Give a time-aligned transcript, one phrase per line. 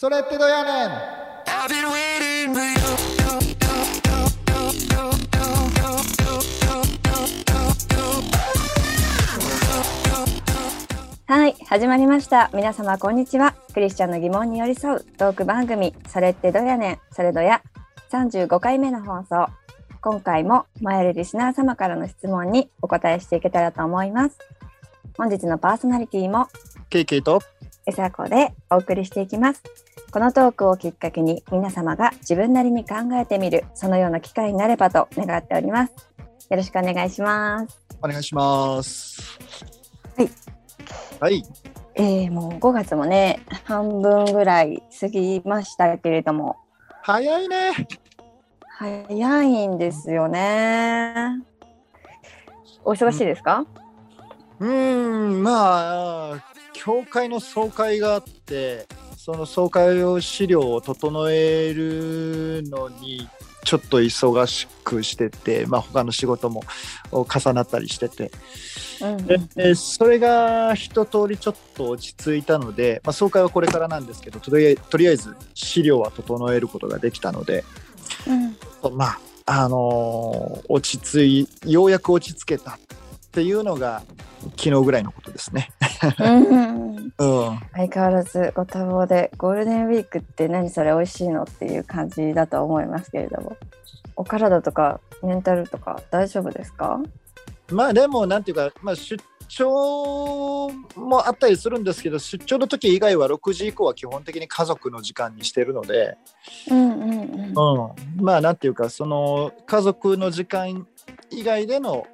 [0.00, 0.88] それってどやねん？
[11.26, 12.48] はい、始まりました。
[12.54, 13.54] 皆様こんにちは。
[13.74, 17.60] クリスチャンの疑問に寄り添うトーク番組、それってどやねん、それどや、
[18.10, 19.48] 35回目の放送。
[20.00, 24.38] 今回も前よりリスナー様からの質問にお答えしていけたらと思います。
[25.18, 26.48] 本日のパーソナリティも
[26.88, 27.42] ケイケイと？
[27.90, 29.64] えさこでお送りしていきます。
[30.12, 35.92] このトークをきっかけに皆様が自分なりに考えてみる、そのような機会になればと願っております。
[36.48, 37.80] よろしくお願いします。
[38.00, 39.38] お願いします
[40.16, 40.30] はい
[41.20, 41.44] はい
[41.96, 46.56] えー、もう5月もね、半分ぐらい過ぎましたけれども、
[47.02, 47.72] 早いね
[48.68, 51.42] 早いんですよね。
[52.84, 53.66] お忙しいですか、
[54.60, 56.49] うーんまあ
[56.82, 58.86] 教会の総会があって
[59.18, 63.28] その総会を資料を整えるのに
[63.64, 66.62] ちょっと忙しくしてて、まあ、他の仕事も
[67.12, 68.30] 重なったりしてて、
[69.02, 69.76] うんうん。
[69.76, 77.62] それが一通りちょっと落ち着いたので、まあ、総会はこれからなんですけどとりあえとりあえず資料は整えることができたので、
[78.26, 78.96] うん。
[78.96, 82.78] まああのー落ち着いようやく落ち着けたっ
[83.32, 84.02] ていうのが
[84.56, 85.68] 昨日ぐらいのことですね。
[86.00, 93.56] 相変わらずご多忙でゴールデンウィークって何それ美味しいのっていう感じだとは思いますけれども。
[94.16, 97.00] お体とかメンタルとか大丈夫ですか？
[97.70, 106.18] まあでもなんていうか、まあ、出張もあったりするんですけど出張の時以外は6時以降は基本的に家族の時間にしてるので、
[106.70, 107.30] うんうんうん。
[107.32, 110.86] うん、まあなんていうかその家族の時間
[111.30, 112.06] 以外での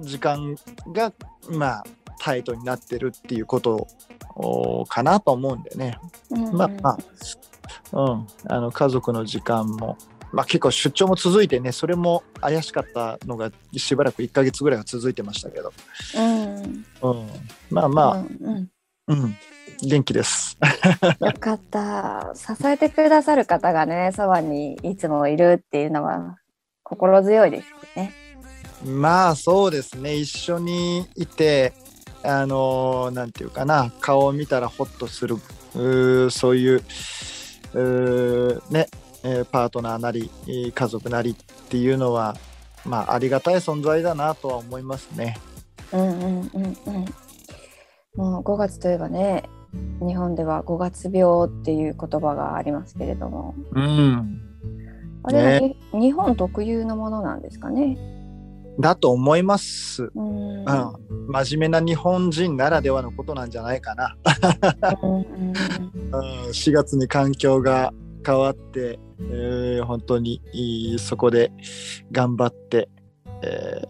[0.00, 0.56] 時間
[0.92, 1.12] が
[1.50, 1.84] まあ
[2.18, 3.86] タイトになってるっていうこと
[4.34, 5.98] おかなと思うんでね。
[6.30, 6.98] うんうんまあまあ、
[7.92, 9.96] うん、あの家族の時間も、
[10.32, 15.72] まあ、結構出張も続いてねそれも怪しかったのがしばらく1ヶ月ぐらいは続いてましたけど、
[16.16, 16.84] うんうん、
[17.70, 18.70] まあまあ、うんうん
[19.08, 19.36] うん
[19.84, 20.56] 元気です。
[21.18, 22.32] よかった。
[22.36, 26.36] 支えてくださる方がね、そばにいつもいるっていうのは
[26.84, 28.12] 心強いですよね。
[28.84, 31.72] まあそうですね一緒にいて
[32.24, 35.38] あのなんていうかな顔を見たらホッとする
[36.30, 36.82] そういう
[38.70, 38.88] ね、
[39.24, 41.34] えーパートナーなりえー家族なりっ
[41.68, 42.36] ていうのは
[42.84, 45.36] まあありがたい存在だなとは思いますね。
[45.92, 47.04] うんうんうんうん。
[48.14, 49.44] もう5月といえばね、
[50.00, 54.40] 日本では5月病っていう言葉がありますけれども、うん、
[55.22, 57.96] あれはに、日本特有のものなんですかね。
[58.80, 60.10] だと思います。
[60.14, 60.58] うん。
[60.60, 60.64] うん、
[61.28, 64.16] 真面目な日本人ならではのことなんじゃないかな。
[65.02, 67.92] うんうんうん、4月に環境が
[68.24, 70.40] 変わって、えー本当に
[70.98, 71.52] そこで
[72.10, 72.88] 頑張って、
[73.42, 73.82] え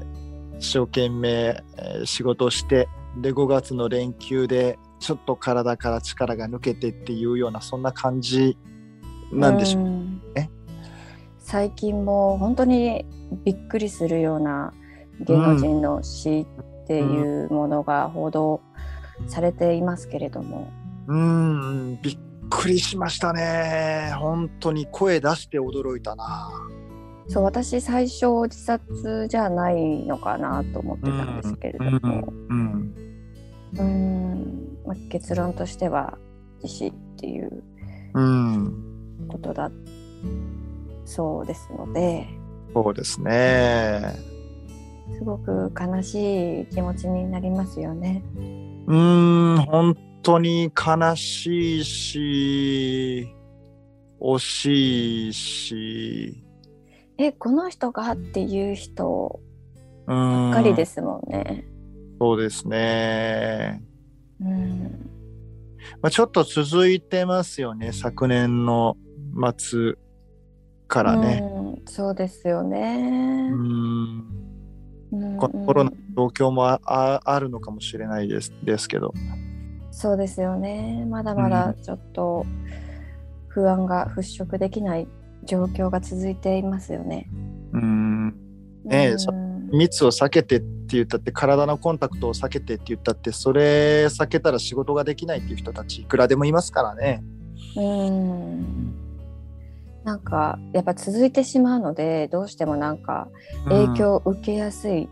[0.00, 0.14] ー
[0.58, 2.88] 一生懸命、えー仕事をして
[3.20, 8.56] で5月の連休でちょっと体から力が抜けてっていうようなそんな感じ
[9.32, 9.82] なんでしょう。
[9.82, 10.50] んね
[11.44, 13.04] 最近も本当に
[13.44, 14.72] びっくりするような
[15.20, 18.62] 芸能人の死っていうものが報道
[19.28, 20.72] されていますけれども、
[21.06, 22.18] うん、びっ
[22.48, 24.14] くりしましたね。
[24.18, 26.50] 本当に声出して驚いたな。
[27.28, 32.94] そう私最初自殺じゃないのかなと思ってたんですけれども、うん
[33.76, 36.16] うんまあ結論としては
[36.62, 37.62] 自死っていう
[38.14, 39.70] うん、ことだ
[41.04, 42.26] そうですので
[42.74, 44.16] そうですね。
[45.16, 48.24] すごく悲しい気持ちになりますよね。
[48.86, 53.28] うーん、本当に悲しいし、
[54.20, 56.44] 惜しいし、
[57.16, 59.40] えこの人がっていう人
[60.06, 61.64] ばっかりですもんね。
[62.20, 63.84] そうですね。
[64.40, 65.10] うん
[66.02, 68.96] まあ、ちょっと続いてますよね、昨年の
[69.56, 69.94] 末
[70.94, 71.42] からね。
[71.42, 73.48] うん、そうですようね。
[73.50, 74.24] ん、
[75.10, 79.12] うんこコロナの状況もあああるのかもしれないですですけど。
[79.90, 81.04] そうですよね。
[81.08, 82.46] まだまだちょっと
[83.48, 85.08] 不安が払拭できない
[85.44, 87.28] 状況が続いていますよね。
[87.72, 88.28] うん、
[88.84, 89.32] ねえうんそ
[89.72, 97.24] 密を避けてって言ったって体のコンタクトを避けてって言ったってそれ避けたら仕事ができないっていう人たちいくらでもいますからね。
[97.76, 99.03] うん
[100.04, 103.28] なんかやっぱ続いてしまうのでどうしてもなんか
[103.64, 105.08] 影響を受けやすい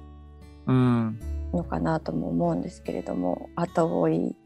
[0.67, 1.19] うん、
[1.53, 4.37] のかなとも思うんですけれども後追い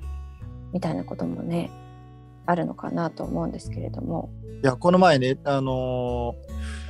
[0.73, 1.71] みたいなこともね
[2.47, 4.31] あるのかなと思うんですけれども。
[4.63, 6.87] いやこの前ねあのー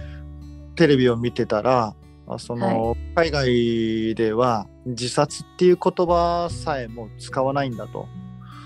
[0.76, 1.96] テレビを見てたら
[2.28, 8.06] あその、海外では自殺っていう言葉さえも使わないんだと。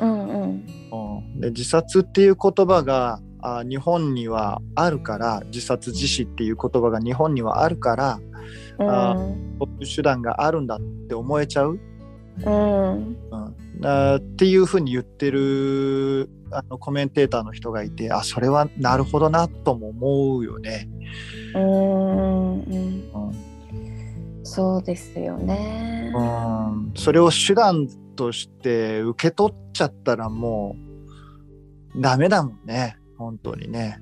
[0.00, 0.66] うんうん。
[0.92, 8.20] うん、で自殺っていう言葉があ日本にはあるから自殺自死っていう言葉が日本にはあるから
[8.78, 9.14] あ
[9.58, 11.78] そういう手段があるんだって思えちゃう、
[12.44, 12.50] うん。
[12.50, 13.36] う
[13.80, 20.88] ん、あっていうふうに言ってるあのコメンテーターの人がいてあそれはなるほどなとも思うよね。
[21.54, 22.72] うんうん。
[22.72, 24.44] うん。
[24.44, 26.12] そうですよね。
[26.14, 30.76] うん、それを手段として受け取っちゃったらも
[31.94, 34.00] うダメだもんね本当にね。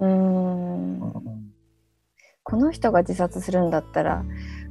[0.00, 1.54] うんうん
[2.46, 4.22] この人が自殺するんだったら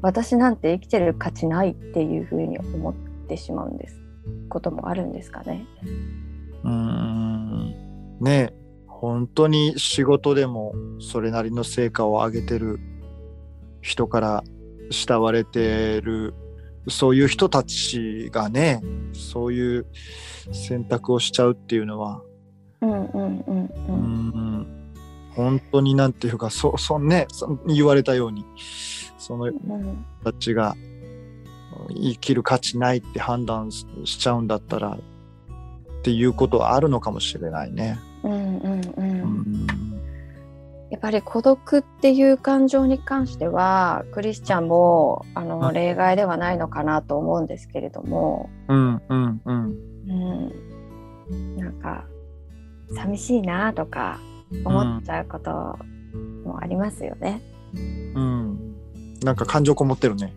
[0.04, 2.94] 私なんて生きてる価値ないっていうふうに思っ
[3.28, 4.00] てしまうんです
[4.48, 5.66] こともあるんですかね。
[6.64, 8.54] うーんねえ
[8.86, 12.80] 本当に仕事でもそれなりの成果を上げてる
[13.82, 14.44] 人から
[14.92, 16.36] 慕われてる
[16.88, 18.82] そういう人たちがね
[19.14, 19.88] そういう
[20.52, 22.22] 選択をしちゃうっていうのは
[22.84, 23.96] うんうんうんううん
[24.62, 24.68] ん。
[25.36, 28.46] 本当になんていうかそそねそ言われたように
[29.18, 29.52] その
[30.24, 30.76] たちが
[31.90, 35.00] 生きる価値ないって判断ししちゃうんだったら
[36.00, 37.98] っていうことはあるのかもしれないね。
[38.24, 39.22] うんうんうん。
[39.22, 39.68] うん。
[40.92, 45.74] やっぱり孤独っていう感情に関してはクリスチャンもあのうん。
[45.74, 49.78] 例外ではないのかなと思うんですけれども、うんうんうん。
[51.30, 52.06] うん、なんか
[52.96, 54.20] 寂しいなとか
[54.66, 55.52] 思っちゃうこと
[56.46, 57.42] もありますよね。
[57.74, 58.74] うん
[59.24, 60.34] なんか感情こもってるね。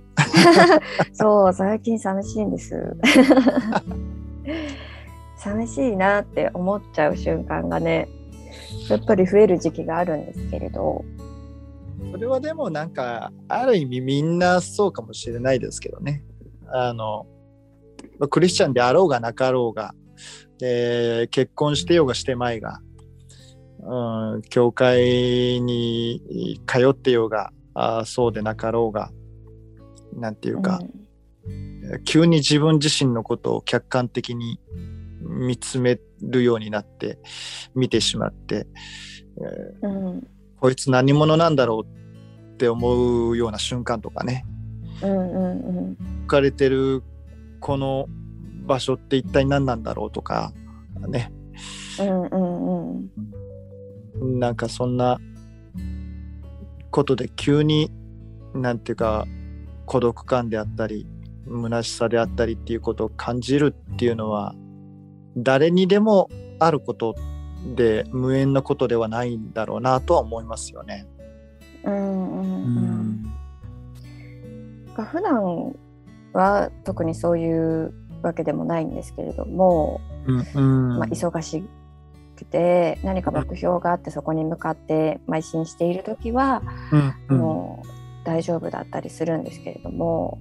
[1.13, 2.97] そう最近寂しいんです。
[5.37, 8.09] 寂しいなって思っちゃう瞬間がね
[8.89, 11.05] やっぱり増える時期があるんですけれど。
[12.13, 16.23] それはでもなんかある意味みんなそうかもしれないですけどね。
[16.69, 17.27] あの
[18.31, 19.95] クリスチャンであろうがなかろうが、
[20.59, 22.81] で結婚してようがしてまいが、
[23.83, 29.11] うん、教会に通ってようがあそうでなかろうが
[30.15, 30.81] なんていうか、
[32.05, 34.59] 急に自分自身のことを客観的に
[35.21, 37.19] 見つめるようになって
[37.75, 38.67] 見てしまって、
[39.83, 40.27] うん。
[40.59, 44.45] こいつ何者なんだろうって思うような瞬間とかね。
[45.03, 45.97] うんうんうん。
[46.23, 47.03] 置かれてる
[47.61, 48.07] この
[48.67, 50.53] 場所って一体何なんだろうとか
[51.09, 51.33] ね。
[52.01, 53.11] うんうん
[54.21, 54.41] うん。
[54.41, 55.19] なんかそんな
[56.91, 57.91] ことで急に
[58.55, 59.27] なんていうか
[59.85, 61.07] 孤独感であったり
[61.47, 64.55] 虚しさであったりっていうことを感じるっていうのは
[65.37, 66.29] 誰にでも
[66.59, 67.15] あること
[67.75, 71.07] で無縁のことではないんだろうなとは思いますよね。
[71.85, 73.23] うんうんうん。
[74.95, 75.75] が普段
[76.33, 77.93] は特にそういう
[78.27, 80.61] わけでもないんですけれども、うんう
[80.95, 80.99] ん。
[80.99, 81.65] まあ、忙し
[82.37, 86.63] くて何か目標があってそこに向かって邁進している時は、
[86.93, 87.39] うんうん。
[87.39, 87.89] もう
[88.25, 90.39] 大丈夫だったりするんですけれども、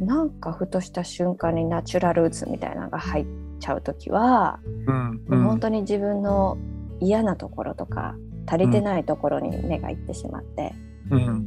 [0.00, 3.26] なんかふとした瞬間にナチュラルうつみたいなのが入っ
[3.58, 6.58] ちゃう時は、うんもう本当に自分の
[7.00, 8.14] 嫌なところとか
[8.46, 10.74] 足りてないところに目がいってしまって、
[11.10, 11.44] うん。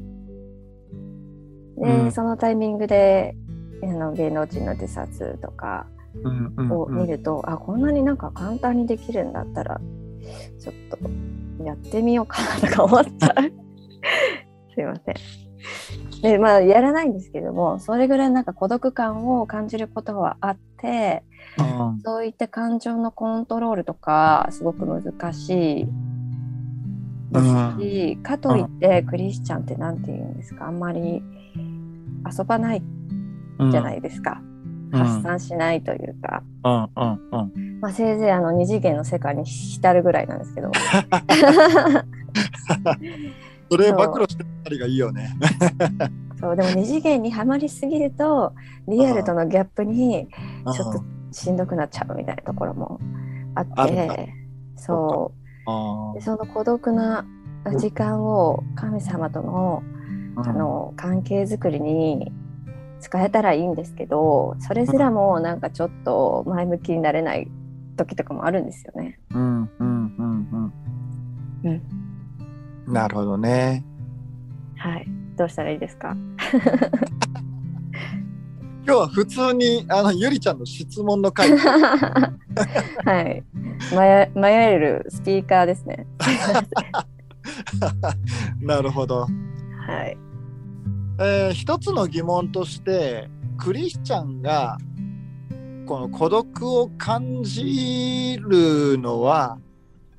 [1.78, 2.12] で、うん。
[2.12, 3.36] そのタイミングで
[3.90, 5.88] あの芸能人の自殺とか
[6.24, 9.82] うんうんを見ると、あこんなになんか簡単にできるんだったら
[10.60, 10.76] ちょっ
[11.58, 13.52] とやってみようかなとか思っちゃう。
[14.76, 15.16] すいません。
[16.22, 21.24] でまあやらないんですけどもそれぐらいなんか孤独感を感じることはあって
[21.58, 22.00] うん。
[22.04, 25.88] そういった感情のコントロールとかすごく難しい。
[27.32, 30.68] ですし、かといってクリスチャンって何て言うんですか？
[30.68, 31.24] あんまり
[32.38, 32.84] 遊ばない
[33.72, 34.42] じゃないですか、
[34.92, 37.80] 発散しないというか、うんうんうん。
[37.82, 40.72] まあ、せいぜいあの二次元の世界に浸るぐらいなんですけど。
[43.70, 45.30] それ暴露してたりがいいよね。
[46.40, 48.54] そうでも二次元にはまりすぎると
[48.88, 50.28] リアルとのギャップに
[50.74, 53.00] ちょっとしんどくなっちゃうみたいなところも
[53.56, 54.34] あって
[54.76, 55.32] そ
[55.66, 55.72] う。
[55.72, 57.26] あでその孤独な
[57.78, 59.94] 時間を神様とのー
[60.36, 62.32] あの関係づくりに
[63.04, 67.50] 使えたらいいんですけどそれすらもなんかちょっと前向きになれない
[67.98, 69.20] 時とかもあるんですよね。
[69.32, 70.74] うんうんうん
[71.66, 71.82] うん
[72.88, 73.84] なるほどね。
[74.78, 75.08] はい、
[75.38, 76.16] どうしたらいいですか？
[78.86, 83.44] 今日は普通にあのゆりちゃんの質問の回 はい、
[83.96, 86.06] 迷迷えるスピーカーですね。
[88.62, 89.26] なるほど。
[89.88, 90.18] はい。
[91.20, 94.78] えー一つの疑問としてクリスチャンが
[95.86, 99.58] この孤独を感じるのは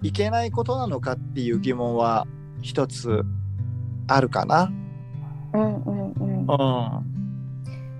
[0.02, 2.26] いけないことなのかっていう疑問は
[2.60, 3.22] 一つ
[4.06, 4.70] あるかな。
[5.54, 6.46] うんうんうん。
[6.46, 7.14] うん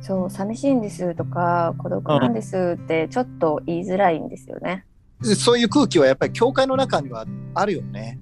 [0.01, 4.85] そう、寂しいんですとか、孤独なんですってちょっと言いづらいんですよね。
[5.23, 7.25] そういう空気はやっぱり教会の中には
[7.55, 8.21] あるよね。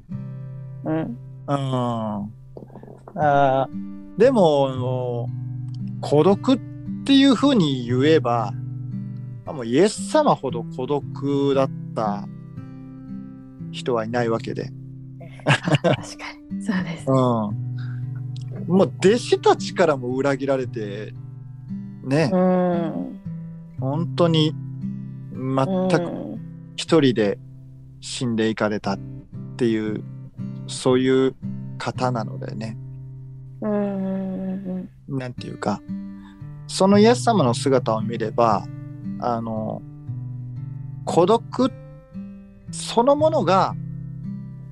[0.85, 0.95] うん。
[0.95, 1.17] うん、
[1.49, 5.28] あーでも
[6.00, 6.61] 孤独っ
[7.04, 8.52] ていうふうに言えば
[9.47, 12.28] あもうイエス様ほど孤独だった
[13.71, 14.71] 人はいないわけで、
[15.45, 16.00] 確か
[16.50, 16.62] に。
[16.62, 17.04] そうです。
[17.09, 21.14] うん、もう弟子たちからも裏切られて
[22.04, 23.21] ね、うん。
[23.81, 24.54] 本当に
[25.33, 25.57] 全
[25.88, 26.23] くうん
[26.76, 27.38] 一人で
[28.00, 28.99] 死んでいかれたっ
[29.57, 30.02] ていう
[30.66, 31.35] そういう
[31.78, 32.76] 方なのでね
[33.62, 35.81] うんうんうんなんていうか
[36.66, 38.66] そのイエス様の姿を見れば
[39.21, 39.83] あの
[41.04, 41.73] 孤独
[42.71, 43.75] そのものが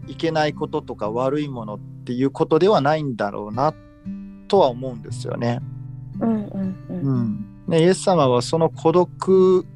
[0.06, 3.74] いけないこととか悪いものっていうことではないんだろうな
[4.48, 5.60] とは思うんですよね。
[6.18, 7.00] うんうんうん。
[7.02, 9.66] うん、でイエス様はその孤独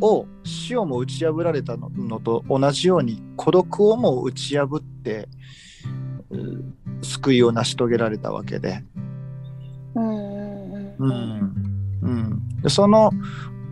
[0.00, 5.28] を死をも打ち破られたののと同じように孤独をも打ち破ってう
[7.02, 8.84] 救いを成し遂げられたわけで。
[9.94, 11.30] うん
[12.68, 13.10] その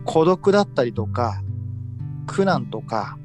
[0.05, 1.43] 孤独だったりとか
[2.27, 3.19] 苦難とか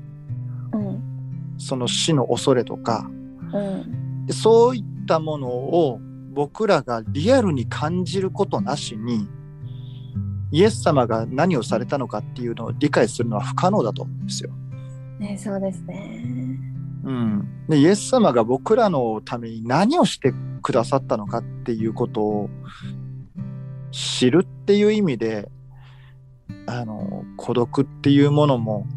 [0.73, 3.09] うんその死の恐れとか
[3.53, 5.99] うんでそういったものを
[6.33, 9.27] 僕らがリアルに感じることなしに
[10.51, 14.51] イエス様が何をされたのかっていうのを理解するのは不可能だと思うんですよ。
[15.19, 16.42] ねそうですね。
[17.03, 22.49] うん、でイエス様が僕らのために何をしてくださったのかっていうことを
[23.91, 25.49] 知るっていう意味で
[26.65, 28.87] あの孤独っていうものも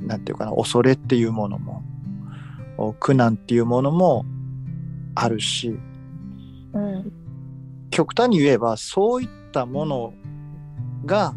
[0.00, 1.82] なんていうかな恐れっていうものも
[2.78, 4.24] お苦難っていうものも
[5.14, 5.78] あるし
[6.72, 7.12] うん。
[7.90, 10.14] 極端に言えばそういったもの
[11.04, 11.34] が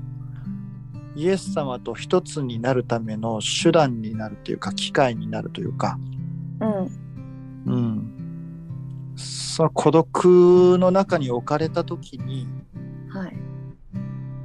[1.15, 5.99] イエス様と一つになるための手段になるというか機会になるというか。
[6.59, 7.01] うん。
[7.63, 10.25] うん、その孤独
[10.79, 12.47] の中に置かれた時に
[13.09, 13.37] はい。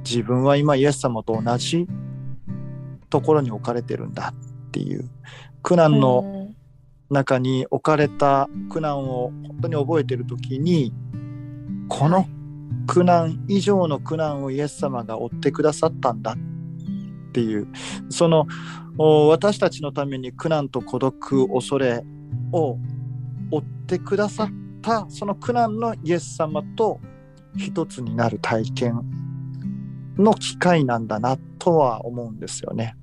[0.03, 1.87] 自分は今イエス様と同じ
[3.09, 5.09] ところに置かれてるんだっていう。
[5.63, 6.49] 苦難の
[7.09, 10.93] 中に置かれた苦難を本当に覚えてる時に
[11.89, 12.37] このはい
[12.87, 16.56] 苦難以上の苦難をイエス様が負ってくださったんだっ
[17.37, 17.67] ていう
[18.09, 18.47] その
[18.97, 22.03] お私たちのために苦難と孤独恐れ
[22.51, 22.79] を
[23.51, 24.47] 負ってくださっ
[24.81, 26.99] たその苦難のイエス様と
[27.55, 29.01] 一つになる体験
[30.17, 32.95] の機会なんだなとは思うんですよね。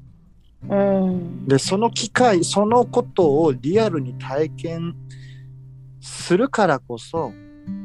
[0.68, 4.96] うんでその機会そのことをリアルに体験
[6.00, 7.32] するからこそ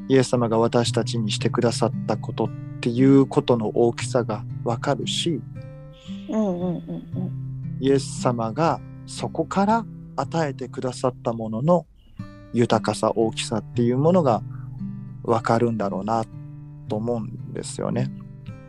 [0.07, 5.41] イエス様が私たちにしてくださったことっていうことの大きさがわかるし
[6.29, 9.85] うんうんうんイエス様がそこから
[10.17, 11.85] 与えてくださったものの
[12.53, 14.41] 豊かさ大きさっていうものが
[15.23, 16.25] わかるんだろうな
[16.89, 18.11] と思うんですよね。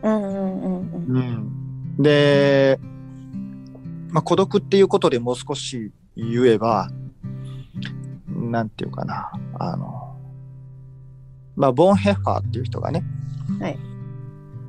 [0.01, 1.17] うんうんうんうん。
[1.17, 2.79] うん、で、
[4.09, 6.89] まあ、孤独っていうことでもう少し言えば
[8.27, 9.31] なんていうかな。
[9.59, 10.15] あの
[11.55, 13.03] まあボン・ヘッファーっていう人がね、
[13.59, 13.90] はい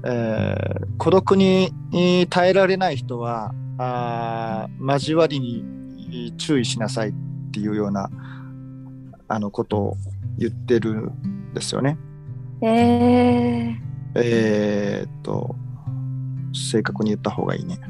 [0.05, 7.13] えー孤独にに耐えられない人はあー交わりに注意しなさいっ
[7.53, 8.09] ていうような
[9.27, 9.97] あのことを
[10.39, 11.99] 言ってるんですよね。
[12.63, 13.77] え
[14.15, 15.57] えーっと
[16.53, 17.81] 正確に言った方がいいね。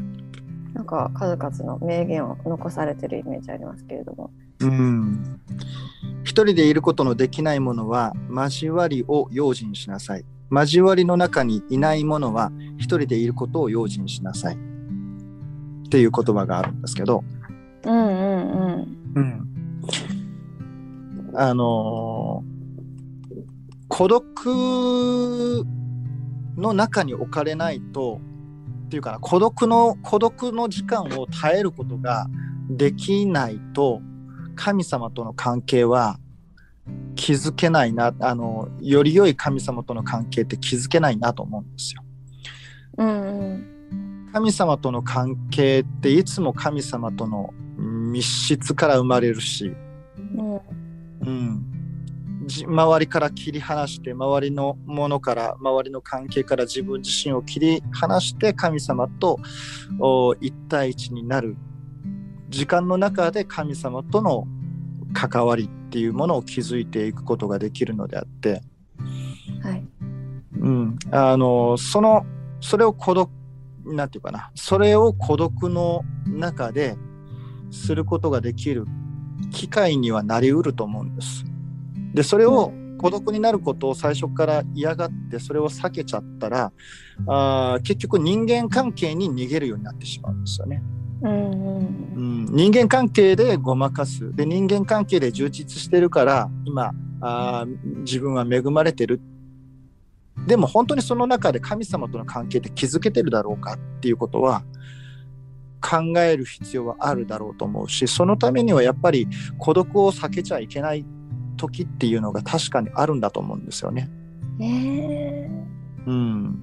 [0.72, 4.30] ー、なんか数々の名言を残されてるイメージありますけれども。
[4.60, 5.40] うん。
[6.22, 10.24] 一人でいることのできないものは交わりを用心しなさい。
[10.52, 14.54] 交わりの中にいないものは一人でいることを用心しなさい。
[14.54, 17.24] っていう言葉があるんですけど、
[17.84, 19.44] うんうんうん。
[21.32, 21.32] うん。
[21.34, 22.52] あのー
[23.94, 25.66] 孤独
[26.56, 28.22] の中に置かれないと、
[28.86, 32.26] っていうかな、孤独の、孤独の時間を耐えることが
[32.70, 34.00] できないと、
[34.54, 36.18] 神様との関係は
[37.14, 42.02] 築けないな、あの、より良い神様との関係って築けないなと思うんですよ。
[42.98, 44.30] うんうん。
[44.32, 49.74] 神様との関係っていつも神様との密室から生まれるし、
[50.36, 50.60] うん。
[51.24, 51.72] うん、
[52.46, 59.38] じ周りから切り離して周りのものから周りの関係から自分自身を切り離して神様と
[60.00, 61.56] お一対一になる
[62.48, 64.46] 時間の中で神様との
[65.12, 68.62] 関わりっていうものを築いていくことができるのであって、
[69.62, 69.84] はい。
[70.58, 72.24] うん、あのその
[72.60, 73.30] それを孤独
[73.84, 76.96] なんていうかなそれを孤独の中で
[77.70, 78.86] することができる
[79.50, 81.44] 機会にはなりうると思うんです。
[82.14, 86.72] でそれを孤独になることを最初から嫌がってそれを避けちゃったら
[87.26, 90.82] あー結局人間関係に逃げるようになってしまうんですよね。
[91.22, 94.34] うんうんうん、人間関係でごまかす。
[94.34, 99.20] で人間関係で充実してるから今あー自分は恵まれてる。
[100.46, 104.64] でも本当にその中で神様との関係って築けてるだろうかっていうことは
[105.80, 111.04] 考える必要はあるだろうと思うしそのためにはやっぱり孤独を避けちゃいけない
[111.56, 114.08] 時っていうのが確かにあるんだと思うんですよね。
[114.58, 115.50] ねえ。
[116.06, 116.60] うん、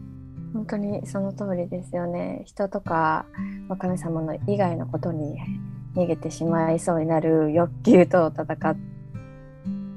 [0.53, 2.43] 本当にその通りですよね。
[2.45, 3.25] 人とか、
[3.67, 5.37] まあ、神様の以外のことに
[5.95, 8.75] 逃げてしまいそうになる欲求と戦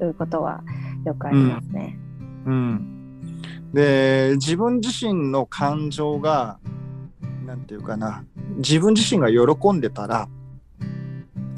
[0.01, 0.63] うことは
[1.05, 1.99] よくありますね。
[2.47, 3.21] うん、
[3.73, 6.59] で自分自身の感情が
[7.47, 8.25] なんていうかな。
[8.59, 10.29] 自分自身が喜んでたら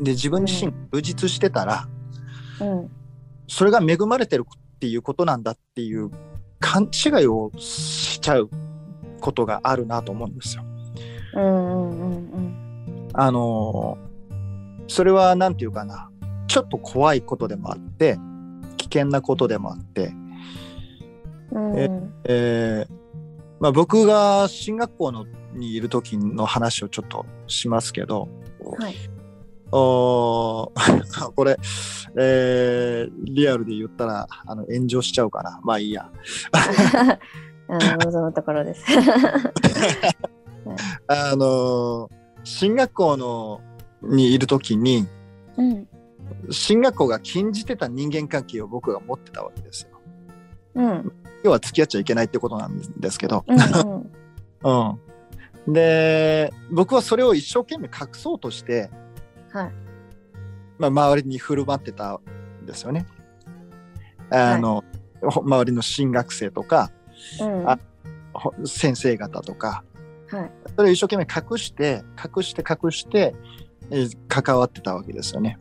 [0.00, 1.88] で自分自身が充実してたら、
[2.60, 2.90] うん、
[3.48, 6.10] それが恵まれてるっていうことなんだっていう
[6.60, 8.50] 勘違いをしちゃう
[9.24, 10.64] ことがあるなと思うんですよ。
[11.34, 13.96] うん、うん、うん、あの
[14.86, 16.10] それはなんていうかな。
[16.46, 18.16] ちょっと怖いことでもあって
[18.76, 20.12] 危険なことでもあって、
[21.50, 21.90] うん、え
[22.24, 22.94] えー
[23.58, 28.28] まあ、僕が進学校のにいる時の話をちょっとしますけど、
[28.78, 28.94] はい。
[29.72, 31.56] おー これ、
[32.16, 35.60] えーリアルで言ったらあの炎上しちゃうかな。
[35.64, 36.08] まあいいや
[37.68, 38.84] あの望むところです。
[41.06, 42.10] あの
[42.42, 43.60] 進学校の
[44.02, 45.06] にいる時に
[45.56, 45.88] うん、
[46.50, 50.00] 進学校が禁じてた人間関係を僕が持ってたわけですよ。
[50.74, 51.12] うん、
[51.44, 53.44] 要は付き合っちゃいけないってことなんですけど、
[54.62, 54.96] うん、
[55.66, 58.90] うん、で僕はそれを一生懸命隠そうとして、
[59.52, 59.72] はい。
[60.78, 62.18] まあ、周りに振る舞ってた
[62.62, 63.06] んですよね。
[64.30, 64.82] あの、
[65.22, 67.03] ほ周りの進学生とかうん、
[67.66, 67.78] あ
[68.32, 69.84] ほ先生方とか
[70.28, 70.50] はい。
[70.76, 73.34] それを一生懸命隠して隠して隠して、
[73.90, 75.58] えー関わってたわけですよね。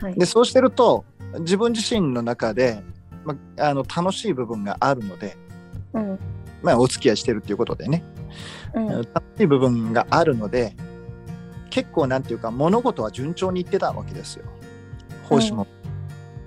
[0.00, 0.14] はい。
[0.14, 1.04] でそうしてると
[1.40, 2.82] 自分自身の中で、
[3.24, 5.36] まあ、あの楽しい部分があるので、
[5.92, 6.18] うん、
[6.62, 8.04] まあ、お付き合いしてるっていうことでね、
[8.74, 10.76] うん、楽しい部分があるので
[11.70, 14.44] 結構なんていうか物事は順調にいってたわけですよ。
[15.28, 15.66] 奉仕も、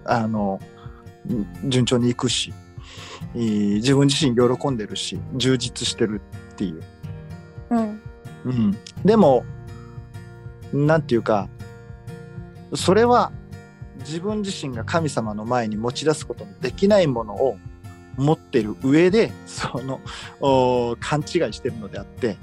[0.06, 0.60] あの
[1.28, 2.63] ん順調にいくしえー
[3.34, 6.22] 自分自身喜んでるし充実してる
[6.54, 6.84] っていう。
[7.72, 8.02] うん、
[8.46, 9.46] うん、でも
[10.72, 11.50] なんていうか
[12.76, 13.32] それは
[14.00, 17.58] 自分自身が神様の前に持ち出すことのできないものを
[18.18, 20.02] 持ってる上でその
[20.40, 22.38] お勘違いしてるのであって、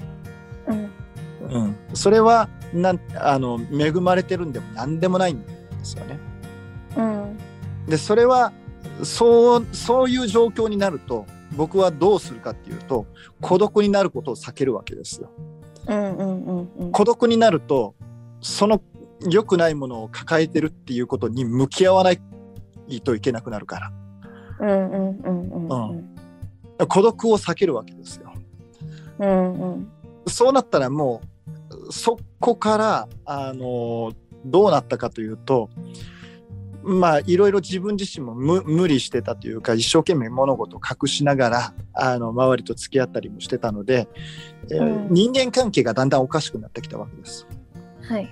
[0.67, 0.91] うん、
[1.49, 5.47] うん、それはなんあの恵まれてるんでも何でもないんで
[5.83, 6.19] すよね。
[6.97, 7.37] うん、
[7.87, 8.51] でそれは
[9.03, 11.25] そうそういう状況になると
[11.55, 13.05] 僕はどうするかっていうと
[13.41, 15.29] 孤独になることを避けるわけですよ。
[15.87, 16.91] うん、うん、うん、うん。
[16.91, 17.95] 孤独になると
[18.41, 18.81] その
[19.29, 22.21] 良くないものを抱えてるっていうことに向き合わない
[23.03, 23.91] といけなくなるから
[26.87, 28.33] 孤独を避けるわけですよ。
[29.19, 29.91] うん、うん、
[30.27, 31.21] そうなったらも
[31.89, 34.13] うそこからあの
[34.45, 35.69] どうなったかというと
[36.83, 44.07] まあいろいろ自分自身も無無理してたというか一生懸命物事を隠しながらあの周りと付き合ったりもしてたので、
[44.71, 47.47] えーうん人間関係がだんだんおかしくなってきたわけです。
[48.01, 48.29] はい。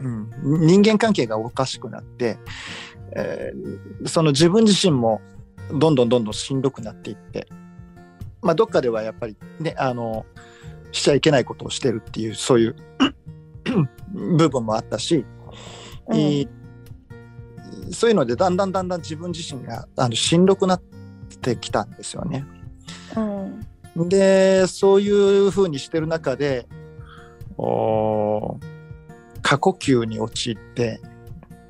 [0.00, 0.30] うん、
[0.66, 2.38] 人間関係がおかしくなって、
[3.14, 5.20] えーその自分自身も
[5.70, 7.46] どんどんどんどんしんどくなっていって、
[8.40, 10.26] まあ、どっかではやっぱりねあの
[10.90, 12.76] しちゃいけないことをしてるっていうそういう
[14.36, 15.24] 部分もあったし、
[16.08, 16.48] うんい
[17.90, 20.82] そういうのでだんだんだんだん自分自身があのしんどくなっ
[21.40, 22.44] てきたんですよね。
[23.96, 26.66] うん、でそういうふうにしてる中で
[27.58, 28.58] お
[29.42, 31.00] 過呼吸に陥って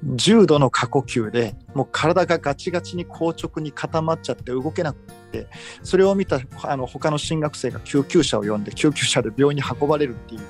[0.05, 4.99] 重度の過呼吸でもう体がガチガチに硬直に固まっちゃって動けなく
[5.31, 5.47] て
[5.83, 10.41] それを見たあの他の進学生が救急車を呼んで救急車で病院に運ばれるっていう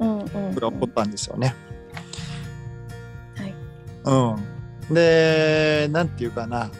[0.00, 1.54] うんうんことが起こったんですよね。
[3.36, 3.54] はい
[4.04, 4.57] うん、
[4.90, 6.70] でなんていうかな、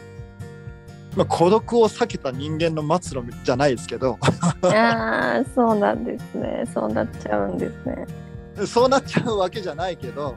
[1.16, 4.18] まあ、孤独を避けた人間の末路じゃないですけど。
[4.62, 6.64] ああそうなんですね。
[6.72, 8.66] そうなっちゃうんですね。
[8.66, 10.34] そうなっちゃうわけじゃないけど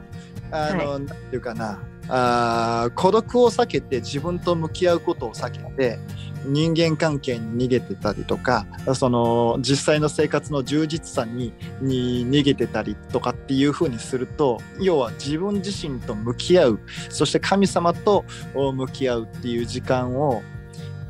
[0.50, 1.78] あの、なんていうかな。
[2.08, 5.98] あー孤独を避けて自分と向き合うことを避けて
[6.44, 18.24] 人間関係に逃げてたりとかその実際の生活の充実さにに逃げてたりとかっていうふうにすると要は自分自身と向き合うそして神様と
[18.54, 20.42] 向き合うっていう時間を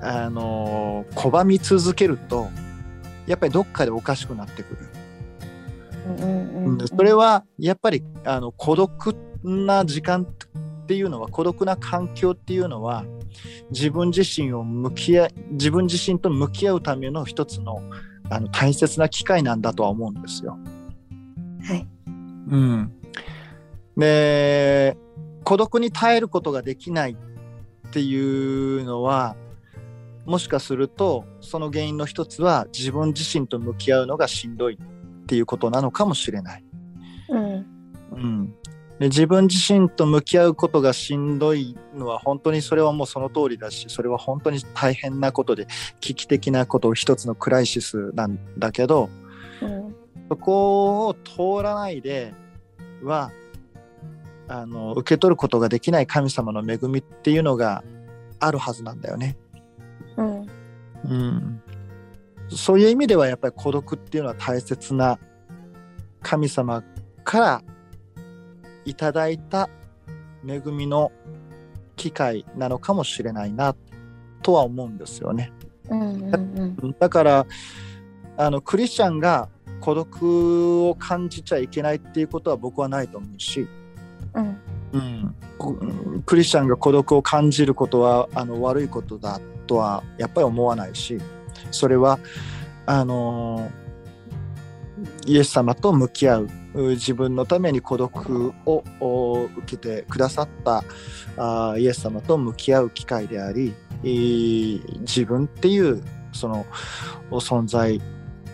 [0.01, 2.49] あの拒み続けると
[3.27, 4.89] やっぱりどっかでおかしくなってくる。
[6.89, 13.05] それはやっぱりあの孤独な時間っていうのは孤独な環境っていうのは
[13.71, 17.83] 自分自身を向き合い自分自身と向き合うための一つの
[18.31, 20.59] あの大切な機会なんだとは思うんですよ。
[21.65, 21.87] はい
[22.49, 22.93] うん、
[23.97, 24.97] で
[25.45, 29.37] 孤独に耐えることができないっていうのは
[30.25, 36.65] もしかするとその原因の一つは自分自身と向き合うのがしんどいっていうことなのかもしれない。
[37.29, 37.67] うん
[38.13, 38.55] うん、で
[39.01, 45.67] 自分自身と向き合うことがしんどいのは本当にそれはもうその通りだしそれは本当に大変なことで
[46.01, 49.09] 危機的なことを一つのクライシスなんだけど
[49.61, 49.93] うん
[50.33, 52.33] そこを通らないで
[53.03, 53.31] は
[54.49, 57.85] あの受け取ることができない神様の恵みっていうのが
[58.41, 59.37] あるはずなんだよね。
[60.17, 60.47] うん
[61.05, 61.63] うん、
[62.49, 65.19] そういう意味ではやっぱり孤独っていうのは大切な
[66.23, 66.83] 神様
[67.25, 67.63] から
[68.85, 69.69] いただいた
[70.47, 71.13] 恵みの
[71.97, 73.75] 機会なのかもしれないな
[74.43, 75.53] とは思うんですよね。
[75.89, 76.13] うん
[76.81, 77.47] うんだから
[78.37, 79.49] あのクリスチャンが
[79.81, 83.69] 孤独を感じちゃいけないっていうことは僕はないと思うし、
[84.35, 84.59] うん。
[84.93, 85.77] うん、こ
[86.27, 91.19] クリスチャンが孤独を感じることはあの悪いことだとはやっぱり思わないし
[91.71, 92.19] それは
[92.85, 93.71] あの
[95.25, 100.85] イエス様と向き合う自分のために孤独をお受けてくださった
[101.37, 106.65] あイエス様と向き合う機会でありえー自分っていうその
[107.31, 108.01] 存在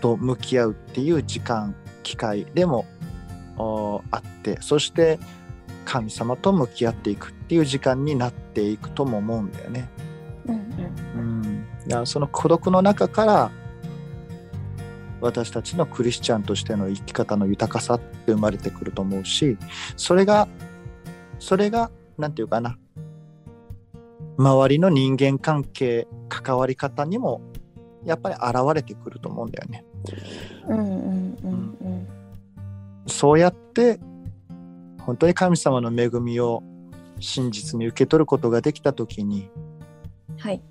[0.01, 2.87] と向き合うっていう時間機会でも
[3.57, 5.19] おあってそして
[5.85, 9.89] 神様と向き合っていくっていう時間になっていくとも思うんだよね。
[10.47, 13.51] うんうん、その孤独の中から
[15.21, 19.57] 私たちのクリスチャンとしての生き方の豊かさって生まれてくると思うし
[19.97, 20.49] それが
[21.39, 22.79] それがなんていうかな。
[24.39, 27.41] 周りの人間関係関わり方にも
[28.05, 29.85] やっぱり現れてくると思うんだよね。
[33.07, 33.99] そうやって
[35.01, 36.63] 本当に神様の恵みを
[37.19, 39.51] 真実に受け取ることができた時に
[40.39, 40.63] はい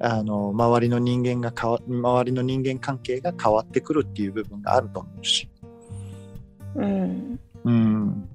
[0.00, 5.48] あの周りの人間が変わ周りの人間関係が変わってくるっていう部分があると思うし、
[6.74, 7.40] うん。
[7.64, 8.28] うん、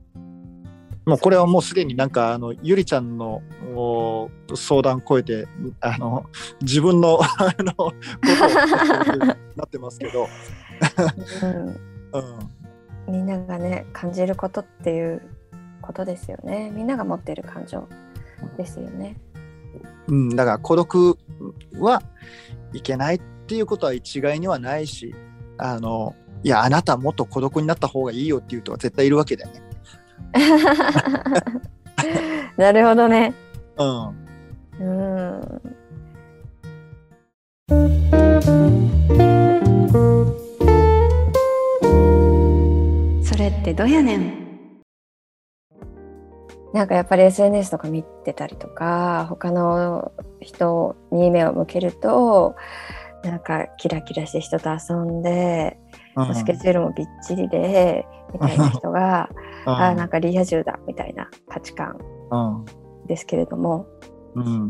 [1.06, 3.41] もうこれはもうすでになんかあのゆりちゃんの
[3.76, 5.48] お相談超えて
[5.82, 6.26] あの
[6.62, 7.91] 自分の あのこ
[9.10, 10.28] とをなってますけど、
[11.43, 11.67] うん。
[13.08, 15.22] うん、みんながね感じることっていう
[15.82, 16.72] ことですよね。
[16.74, 17.88] みんなが持っている感情
[18.58, 19.17] ですよね
[20.10, 21.17] うん、だから孤独
[21.80, 22.04] は
[22.74, 25.13] いけないっていうことは一概にはないし
[25.58, 29.62] あのいやあなたもっと孤独になった方がいいよっていう人は絶対いるわけだよね。
[32.58, 33.34] なるほどね。
[33.78, 34.15] うん。
[34.80, 35.62] うん。
[43.24, 44.48] それってどうやねん
[46.73, 52.55] なんかやっぱり SNS とか見てたりとか他の人に目を向けると
[53.23, 55.77] なんかキラキラして人と遊んで、
[56.15, 56.36] うん。
[56.36, 59.29] スケジュールもびっちりでみたいな人が、
[59.65, 59.73] うん。
[59.73, 61.97] あーなんかリア充だみたいな価値観
[62.32, 62.65] うん
[63.08, 63.88] ですけれども、
[64.36, 64.67] うん。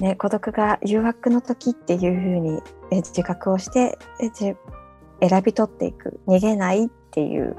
[0.00, 2.60] ね、孤独が誘惑の時っていうふうに
[2.90, 3.98] え自覚をして
[4.30, 6.20] 選び取っていく。
[6.26, 7.56] 逃げないっていう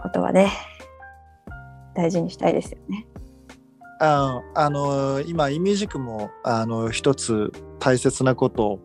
[0.00, 0.52] ことはね
[1.98, 3.08] 大事にしたいですよね。
[4.00, 8.80] ああの今イミジックもあの一つ大切なことを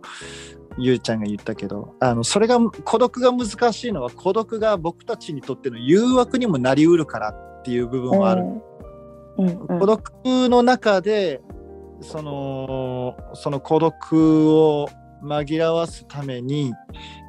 [0.79, 8.63] ゆうちゃんが言ったけどあのそれが孤独が難しいのは孤独が僕たちにとっての誘惑にもなりうるからっていう部分はある、うんうん
[9.79, 11.41] 孤独の中で
[12.01, 14.87] そのその孤独を
[15.23, 16.71] 紛らわすために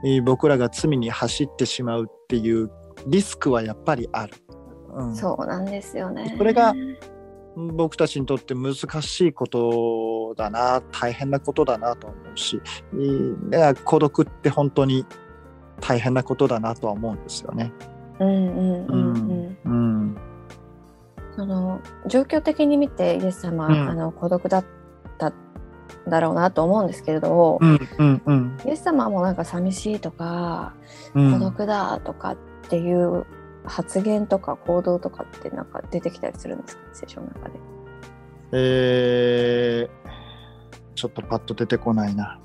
[0.04, 2.70] えー僕らが罪に走ってしまうっていう
[3.06, 4.43] リスクはやっぱりある。
[4.94, 6.34] うん、そうなんですよね。
[6.36, 6.74] それが
[7.56, 12.60] 僕たちにとって難しいことだな大変なことだなと思うし
[13.84, 15.06] 孤独って本当に
[15.80, 17.72] 大変なことだなとは思うんですよね。
[18.18, 19.56] うんうんうんうん。
[19.64, 20.16] うん
[21.36, 24.64] その状況的に見てイエス様、うんあの孤独だっ
[25.18, 25.34] たん
[26.08, 27.58] だろうなと思うんですけれど、
[28.64, 30.74] イエス様もなんか寂しいとか、
[31.14, 32.36] うん孤独だとかっ
[32.68, 33.26] ていう
[33.64, 36.82] 発言とか行動とかってなんか出てきたりするんですか？
[36.92, 37.54] 聖書の中で。
[38.52, 40.04] えー
[40.94, 42.38] ちょっとパッと出てこないな。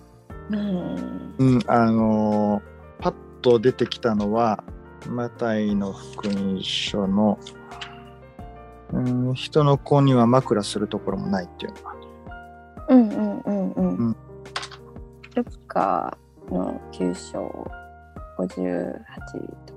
[0.50, 4.64] うんうん、あのーパッと出てきたのは、
[5.08, 7.38] マタイの福音書の、
[8.92, 11.96] うん、人の子には枕するところもないっていうのが。
[12.90, 13.96] うんうんうんうん。
[13.98, 14.16] うん
[15.36, 16.18] ルッカ
[16.50, 17.72] の9章
[18.40, 18.56] 58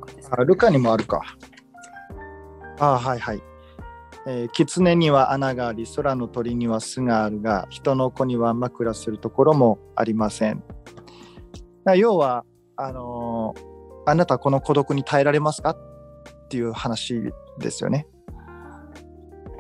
[0.07, 1.23] ですか、あ、ルカにもあるか。
[2.79, 3.43] あはいはい。
[4.27, 10.63] えー、狐には穴があり、空の鳥には巣があるが、人の子には枕するところもありません。
[11.97, 12.45] 要は、
[12.77, 13.73] あのー
[14.05, 15.71] あなたこの孤独に耐えられますか？
[15.71, 17.23] っていう話
[17.61, 18.09] ですよね。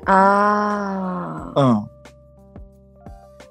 [0.04, 1.76] ああ、うん。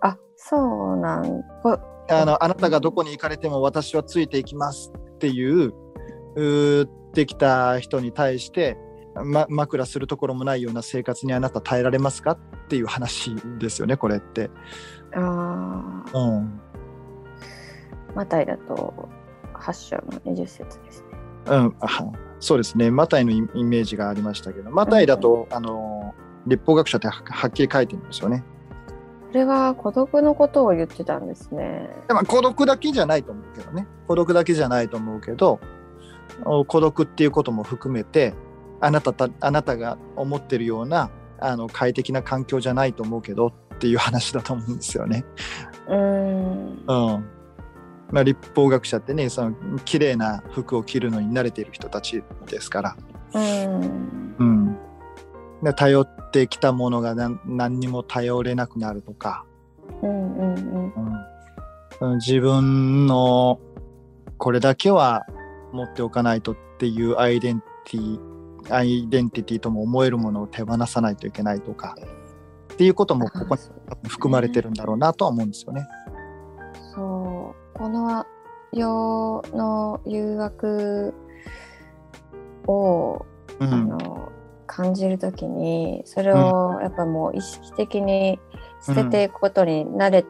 [0.01, 5.71] あそうなんこあのあなたがどこに行かれても私はついていきますっていう
[6.35, 8.77] うーできた人に対して、
[9.25, 14.49] ま、枕するところもないような生活にあなた耐えられますかっていう話ですよねこれって。
[15.13, 16.61] ああうん
[18.15, 19.09] マタイだと
[19.53, 21.07] 8章の20節ですね。
[21.47, 21.87] うん、あ
[22.39, 26.13] そうですねマタイのイイメージがありましたけどマタイだと、あの
[26.47, 28.43] 立法学者ってははっきり書いてるんですよね。
[29.31, 31.89] これは孤独のことを言ってたんですね。
[32.07, 35.80] でまあ孤独だけじゃないと思うけどね孤独だけじゃないと思うけどお
[36.67, 38.33] 孤独っていうことも含めて
[38.79, 45.25] あなたたあなたが思ってるようなあの快適な環境じゃないと思うけどっていう話だと思うんですよね。
[45.87, 46.83] うーん。
[46.87, 47.29] うん。
[48.11, 52.97] まあ、立法学者ってねその綺麗な服を着るのに慣れている人たちですから、
[53.33, 54.35] うん。
[54.37, 54.77] うん、
[55.63, 59.45] で頼ってきたものが何何にも頼れなくなるとか、
[60.01, 60.55] うんうん。
[60.55, 60.93] うん。
[62.01, 63.59] うん、自分の
[64.37, 65.25] これだけは
[65.71, 68.19] 持っておかないとっていうアイデンティ
[68.69, 71.95] アイデンティティとも思えるものを手放さないといけないとか
[72.73, 73.55] っていうこともここ
[74.03, 75.87] に含まれてるんだろうなとは思うんですよね。
[76.93, 77.77] そう。
[77.77, 78.25] この
[78.71, 81.13] 世の誘惑
[82.67, 83.25] を、
[83.59, 83.87] あうん。
[83.89, 84.31] の
[84.67, 88.39] 感じるときにそれをやっぱもう意識的に
[88.81, 90.25] 捨てていくことに慣れ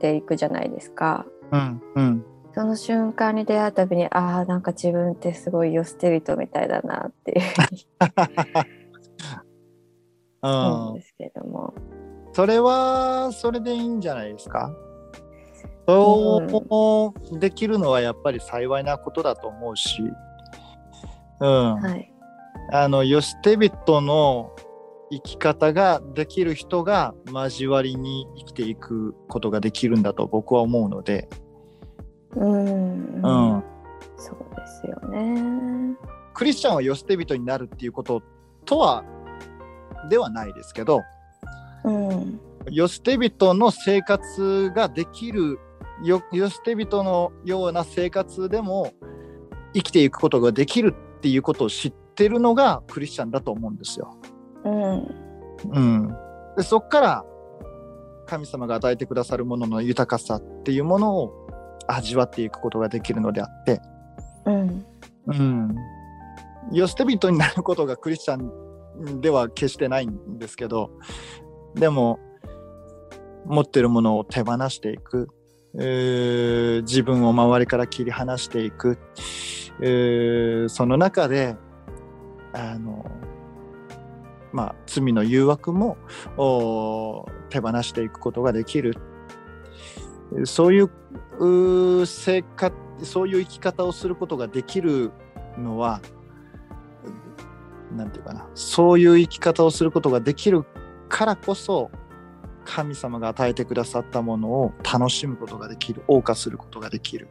[0.00, 1.26] ていくじゃないですか。
[1.52, 1.82] うん。
[1.94, 7.42] うんその瞬間に出会うたびにああなんか自分ってすごい世捨て人みたいだなっていう
[10.42, 11.74] 思うんですけれども。
[12.32, 14.72] それはそれでいいんじゃないですか？
[15.86, 16.42] そ
[17.32, 20.02] うできるのはやっぱり幸いなことだと思うし、
[21.40, 22.12] うん、はい。
[22.70, 24.54] あのよしテ人の
[25.10, 31.28] 生き方ができる人が交わりに生きていくことができるんだと僕は思うので、
[32.36, 33.64] うん、うん、
[34.16, 35.96] そうですよね。
[36.34, 38.22] クリスチャンはよしテ人になるっていうこと
[38.64, 39.04] とは
[40.08, 41.02] ではないですけど、
[41.84, 42.40] うん。
[42.70, 45.58] よしテ人の生活ができる
[46.04, 48.92] よよしテ人のような生活でも
[49.74, 54.16] 生きていくことができるっていうことを知ってるのがクリスチャンだと思うんですよ。
[54.64, 55.28] うん。
[55.70, 56.16] うん、
[56.56, 57.24] でそこから
[58.26, 61.47] 神様が与えてくださるものの豊かさっていうものを
[61.88, 63.80] 味わっていくことができるのであって、
[64.46, 64.86] うん。
[65.26, 65.76] うん、
[66.72, 70.90] よしテ人になることがクリスチャンでは決してないんですけど
[71.74, 72.18] でも
[73.44, 75.28] 持ってるものを手放していく、
[75.78, 78.98] えー自分を周りから切り離していく、
[79.80, 81.56] えーその中で
[82.52, 83.04] あの
[84.52, 85.98] まあ罪の誘惑も
[86.36, 88.96] お手放していくことができる
[90.44, 95.12] そういう生活そういう生き方をすることができる
[95.56, 96.00] のは
[97.94, 98.46] なんていうかな。
[98.54, 100.64] そういう生き方をすることができる
[101.08, 101.90] からこそ
[102.64, 107.28] 神様が与えてくださったものを楽しむことができる謳歌することができる。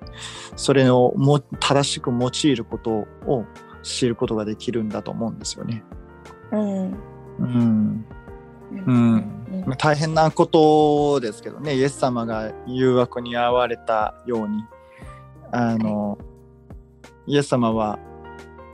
[0.55, 3.45] それをも正しく用いることを
[3.83, 5.83] 知ることができるんだと思うんですよね。
[6.51, 6.97] うん。
[7.39, 8.05] うん、
[8.71, 14.63] うんまあ大変なことですけどねイエス様が誘惑に遭われたように。
[15.49, 16.17] あの、
[17.25, 17.99] イエス様は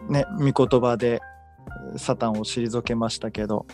[0.09, 1.21] ね御言葉で
[1.97, 3.67] サタンを退けましたけど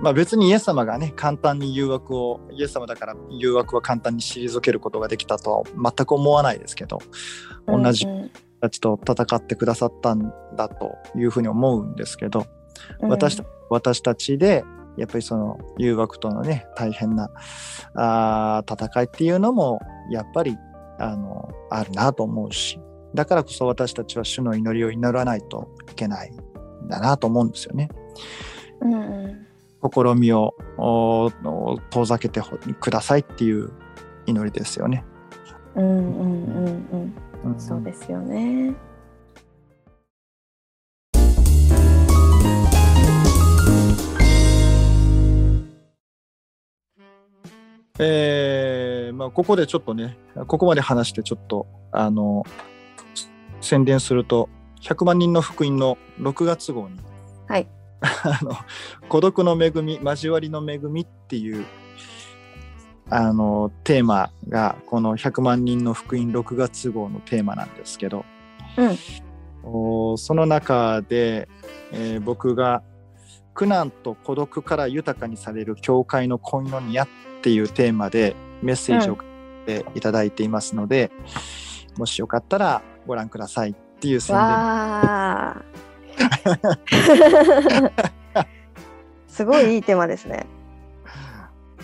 [0.00, 6.98] まあ別にイエス様がね簡単に誘惑をイエス様だから誘惑は簡単に退けることができたとは全く思わないですけど
[7.66, 8.12] 同じうん。
[8.12, 12.46] うんたちと戦ってくださったんだというふうに思うんですけど、
[13.00, 14.64] 私た私たちで
[14.96, 17.30] やっぱりその誘惑とのね大変な
[17.94, 20.56] あー戦いっていうのもやっぱり
[20.98, 22.80] あのあるなと思うし
[23.14, 27.88] だからこそ私たちは主の祈りを祈らないといけないんだなと思うんですよね。
[28.80, 28.96] うんう
[29.28, 29.46] ん
[29.82, 33.70] 試みを遠ざけてほくださいっていう
[34.26, 35.04] 祈りですよね。
[35.74, 37.14] うんうんうん
[37.44, 38.74] うんんそうですよね。
[48.02, 52.44] えーまあ、ここでちょっとね、ここまで話してちょっと、あの、
[53.60, 54.48] 宣伝すると、
[54.80, 56.98] 100万人の福音の6月号に、
[57.46, 57.68] はい。
[58.00, 58.52] あの、
[59.10, 61.66] 孤独の恵み、交わりの恵みっていう、
[63.10, 68.24] あの、テーマが、この100万人の福音6月号のテーマなんですけど、
[68.78, 68.96] うん
[69.62, 71.46] おその中で、
[71.92, 72.82] えー僕が
[73.52, 77.08] 苦難と孤独から豊かにされる教会のコイノニアっ
[77.40, 81.10] ていうテーマでメッセージを書いていただいていますので、
[81.96, 85.70] もしよかったらご覧くださいっていう宣伝。
[89.28, 90.46] すごいいいテーマですね。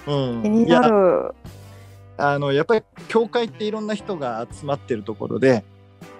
[0.07, 1.35] うん気になる。
[2.19, 5.65] あのやっぱり教会っていろんな人が集まってるところで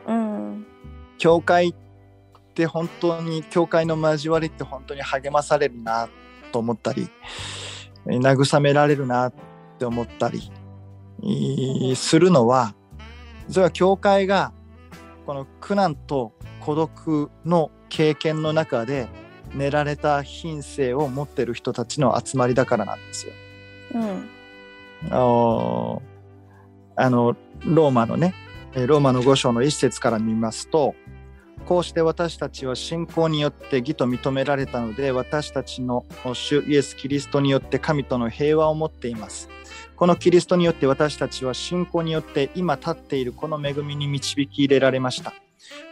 [0.07, 0.67] うん。
[1.19, 1.75] 教会っ
[2.55, 6.09] て本当に教会の交わりって本当に励まされるな
[6.53, 7.66] と思ったりえー
[8.07, 9.35] 慰められるなっ
[9.79, 10.51] て思ったり
[11.97, 12.75] するのは
[13.49, 14.53] それは教会が
[15.27, 19.09] この苦難と孤独の経験の中で
[19.55, 23.33] 練られた品性を持ってる人たちの集まりだからなんですよ。
[23.95, 24.29] うん。
[25.11, 26.01] あ
[27.11, 28.35] のローマのね
[28.75, 30.95] えーローマの5章の一節から見ますと
[31.67, 39.49] こうして私たちは信仰によって義と認められたので私たちの主イエス・キリストによって神との平和を持っています。
[39.97, 45.35] このキリストによって私たちは信仰によって今立っているこの恵みに導き入れられました。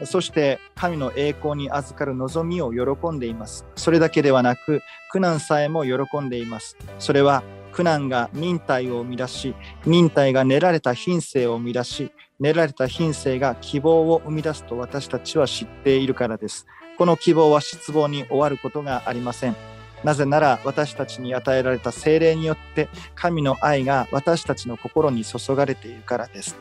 [0.05, 3.67] そして神の栄光に預かる望みを喜んでいます。
[3.75, 6.77] それだけではなく苦難さえも喜んでいます。
[7.01, 16.67] それは苦難が忍耐を生み出し忍耐が練られた品性を生み出し練られた品性が希望を生み出すと私たちは知っているからです
[16.99, 19.57] この希望は失望に終わることがありません
[20.03, 26.57] なぜなら私たちに与えられた精霊によって神の愛が私たちの心に注がれているからです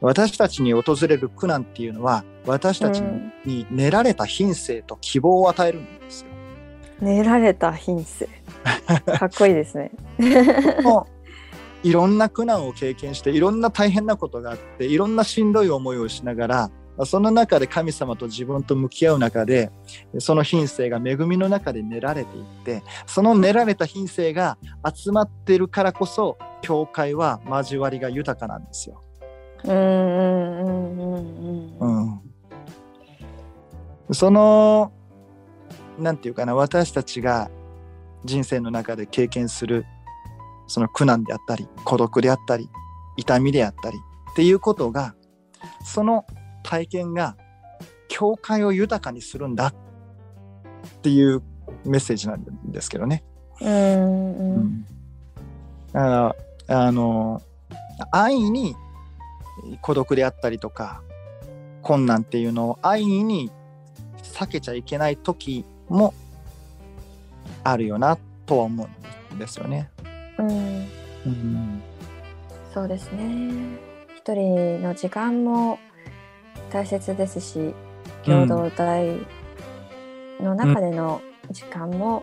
[0.00, 6.36] 私たちに訪れる苦難っていうのは私たちうんに練られた品性と希望を与えるんですよ
[7.00, 8.28] 練られた品性。
[9.18, 9.90] かっこいいですね。
[11.86, 16.70] いろんな苦難を経験していろんな大変なことがあっていろんなしんどい思いをしながら
[17.04, 19.70] その中で神様と自分と向き合う中で
[20.18, 24.58] その品性が恵みの中で練られていってその練られた品性が
[24.92, 29.00] 集まってるからこそ教会は交わりが豊かなんですよ。
[29.64, 32.12] うんうんうんうんうん。
[32.12, 32.16] う
[34.10, 34.92] ん、その
[36.00, 37.48] なんていうかな私たちが
[38.24, 39.86] 人生の中で経験する
[40.66, 42.68] その苦難であったり孤独であったり
[43.16, 43.98] 痛みであったり
[44.32, 45.14] っていうことが
[45.84, 46.26] その
[46.62, 47.36] 体験が
[48.08, 49.74] 教会を豊かにするんだっ
[51.02, 51.42] ていう
[51.84, 53.24] メッセージなんですけどね。
[53.60, 54.86] うんうん
[55.92, 56.34] だか
[56.68, 57.40] らあの
[58.10, 58.76] 安易に
[59.80, 61.02] 孤独であったりとか
[61.82, 63.50] 困難っていうのを安易に
[64.22, 66.12] 避けちゃいけない時も
[67.64, 68.88] あるよなとは思
[69.30, 69.90] うんですよね。
[70.38, 70.48] うん。
[71.26, 71.82] うん
[72.72, 73.78] そうですね。
[74.16, 75.78] 一人の時間も
[76.70, 77.74] 大切ですし、
[78.22, 79.16] 共同体
[80.40, 82.22] の中での時間も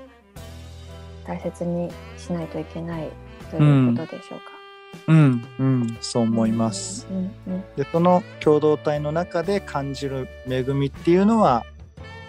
[1.25, 3.09] 大切にしないといけない
[3.49, 4.53] ということでしょうか。
[5.07, 7.07] うん、うん、そう思います。
[7.09, 7.17] うん
[7.47, 11.65] うんでその共同体の中で感じる恵みっていうのは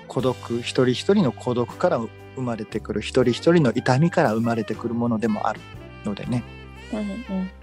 [0.09, 2.01] 孤独一人一人の孤独から
[2.35, 5.61] 生まれてくる一人一人の痛みから生まれてくるものでもある
[6.05, 6.45] のでね。
[6.93, 7.11] うんうんう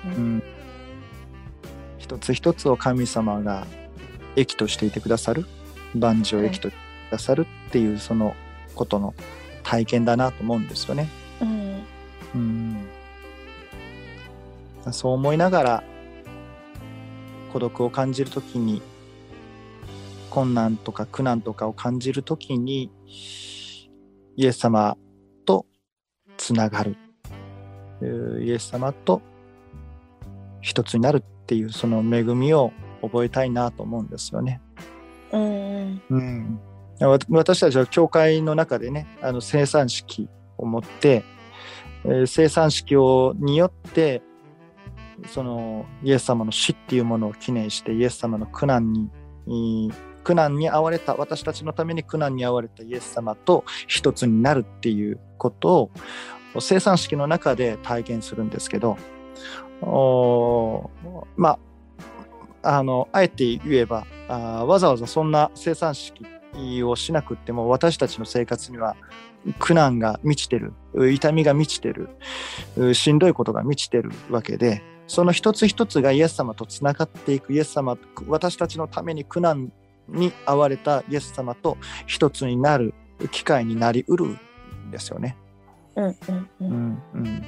[0.06, 0.38] うん。
[0.38, 0.44] ん、
[1.98, 3.66] 一つ一つを神様が
[4.36, 5.46] 益としていてくださる。
[5.96, 6.78] 万事を益として
[7.10, 8.36] くださるっていうその
[8.76, 9.14] ことの
[9.64, 11.08] 体験だなと思うんですよね。
[11.42, 11.84] うん。
[12.34, 12.88] うん、
[14.92, 15.84] そう思いながら
[17.52, 18.82] 孤独を感じるときに
[20.30, 22.90] 困難とか苦難とかを感じるときに
[24.36, 24.98] イエス様
[25.46, 25.66] と
[26.38, 26.98] つながる。
[28.02, 29.22] えーイエス様と
[30.62, 32.72] 一つになるっていうその恵みを
[33.02, 34.62] 覚えたいなと思うんですよね。
[35.32, 36.60] うんうん、
[37.00, 41.24] わ私たちは教会の中でねあの生産式を持って、
[42.06, 44.22] えー生産式をによって
[45.28, 49.10] そのイエス様の死っていうものを記念してイエス様の苦難
[49.46, 49.92] に
[50.24, 55.90] 苦難に遭われた私たちのために苦難に遭われたイエス様と一つになるっていうこと
[56.56, 58.98] を生産式の中で体験するんですけど
[61.38, 61.60] まあ
[62.64, 66.24] あのあえて言えばあわざわざそんな生産式
[66.84, 68.96] をしなくっても私たちの生活には
[69.58, 70.74] 苦難が満ちてる
[71.12, 77.98] 痛みが満ちてるしんどいことが満ちてるわけでその一つ一つがイエス様とつながっていくイエス様
[78.28, 79.74] 私たちのために苦難
[80.12, 82.94] に遭われたイエス様と一つになる
[83.32, 84.40] 機会になりうるん
[84.92, 85.38] ですよね。
[85.96, 86.18] うんうんう
[86.62, 87.44] うんんうん、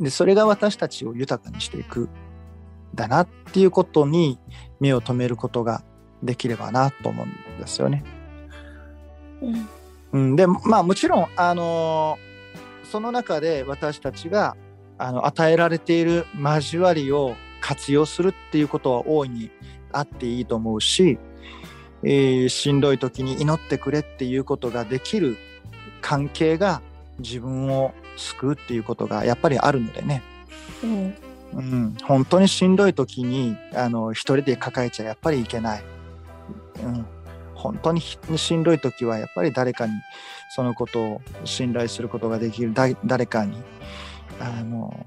[0.00, 2.08] でそれが私たちを豊かにしていくん
[2.94, 4.38] だなっていうことに
[4.80, 5.84] 目を留めることが
[6.22, 8.04] できればなと思うんですよね。
[9.42, 9.68] うん
[10.12, 12.32] うん、でまあもちろん、あのー
[12.92, 14.54] その中で私たちが
[14.98, 19.50] あの与えられている交わりを活用するっていうことは大いに
[19.92, 21.18] あっていいと思うし、
[22.02, 25.36] えーしんどい時に祈ってくれっていうことができる
[26.00, 26.82] 関係が
[27.18, 30.22] 自分を救うっていうことがやっぱりあるのでね、
[30.82, 31.14] うん。
[31.54, 35.84] うん、本当にしんどい時にあの一人で抱えちゃやっぱりいけない、
[36.82, 37.06] うん、
[37.54, 39.92] 本当にひしんどい時はやっぱり誰かに
[40.54, 43.56] そのことを信頼することができるだ誰かに
[44.40, 45.06] あの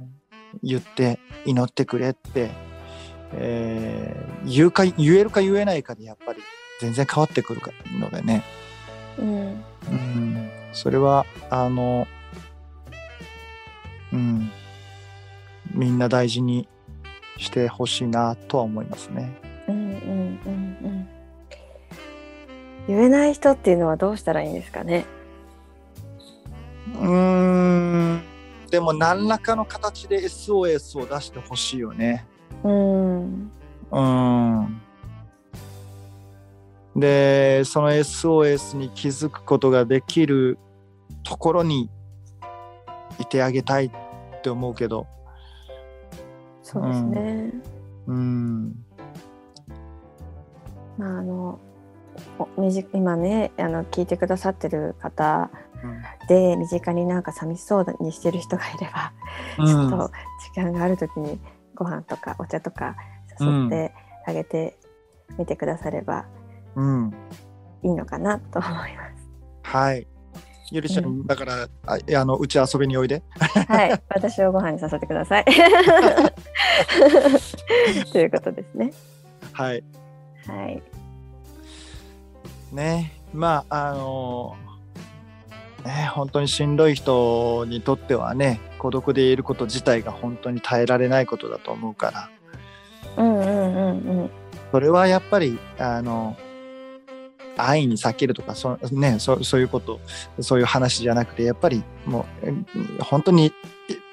[0.64, 2.52] 言って祈ってくれって、
[3.34, 6.40] えー言うか言えるか言えないかでやっぱり
[6.80, 7.62] 全然変わってくる
[8.00, 8.44] のでね、
[9.18, 12.06] うんうん、それはあの、
[14.14, 14.52] うん、
[15.72, 16.68] みんな大事に
[17.38, 19.36] してほしいなとは思いますね。
[19.68, 19.90] うんうん
[20.46, 21.08] うんうん
[22.88, 25.06] 言えない人っていうのはどうしたらいいんですかね？
[26.94, 28.22] うーん
[28.70, 32.28] でも何らかの形で SOS を出してほしいよね。
[32.64, 33.52] うん。
[33.92, 34.82] うん。
[36.96, 40.58] でその SOS に気づくことができる
[41.24, 41.90] ところに
[43.20, 43.92] いてあげたいっ
[44.42, 45.08] て思うけど。
[46.64, 47.54] そうですね。
[48.08, 48.76] うん。
[50.98, 51.60] まああの
[52.40, 55.50] おみじ今ねあの聞いてくださってる方
[56.30, 59.12] で身近になんか寂しそうにしてる人がいれば、
[59.60, 59.68] うん。
[59.68, 60.12] ちょっと
[60.56, 61.40] 時間がある時に
[61.76, 62.96] ご飯とかお茶とか
[63.40, 63.94] 誘って
[64.26, 64.78] あげて
[65.38, 66.26] みてくだされば
[66.76, 67.14] うん
[67.84, 69.30] いいのかなと思います。
[69.64, 70.08] はい。
[70.72, 73.22] ゆりちゃん、うだからああのうち遊びにおいで。
[73.68, 75.46] はい、私をご飯に誘ってください。
[78.12, 78.92] ということですね。
[79.54, 79.84] はい。
[80.48, 80.82] はい。
[82.72, 84.56] ねまああの
[85.86, 92.30] ね本当にしんどい人にとってはね孤独でいること自体が本当に耐えられないことだと思うから
[93.18, 94.30] うんうんうんうん。
[94.72, 96.38] それはやっぱりあの
[97.58, 100.00] 安易に避けるとかそ,、ね、そそういうこと
[100.40, 102.54] そういう話じゃなくてやっぱりもうえ
[103.02, 103.54] 本当に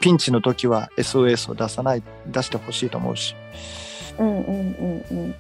[0.01, 3.37] ピンチの時は SOS を出さない出してほしいと思うし
[4.19, 5.35] うんうんうん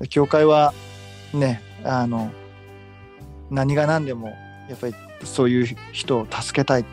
[0.00, 0.08] うん。
[0.08, 0.74] 教会は
[1.32, 2.32] ねあの
[3.48, 4.36] 何が何でも
[4.68, 6.84] やっぱりそういう人を助けたい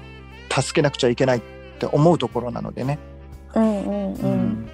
[0.51, 1.41] 助けなくちゃいけないっ
[1.79, 2.99] て思うところなのでね、
[3.55, 4.69] うんうんうん。